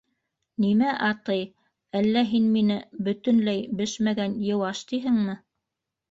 Нимә, 0.63 0.91
атый, 1.07 1.41
әллә 1.99 2.23
һин 2.29 2.47
мине 2.55 2.77
бөтөнләй 3.09 3.61
бешмәгән, 3.81 4.33
йыуаш 4.47 4.81
тиһеңме? 4.93 5.37